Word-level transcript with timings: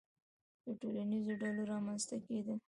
•د 0.65 0.67
ټولنیزو 0.81 1.33
ډلو 1.41 1.61
رامنځته 1.73 2.15
کېدل. 2.27 2.57